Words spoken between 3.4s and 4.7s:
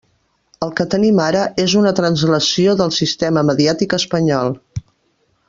mediàtic espanyol.